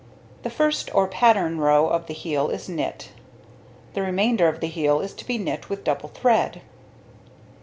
The 0.41 0.49
first 0.49 0.89
or 0.95 1.07
pattern 1.07 1.59
row 1.59 1.85
of 1.87 2.07
the 2.07 2.15
heel 2.15 2.49
is 2.49 2.67
knit; 2.67 3.09
the 3.93 4.01
remainder 4.01 4.47
of 4.47 4.59
the 4.59 4.65
heel 4.65 4.99
is 4.99 5.13
to 5.13 5.27
be 5.27 5.37
knit 5.37 5.69
with 5.69 5.83
double 5.83 6.09
thread. 6.09 6.63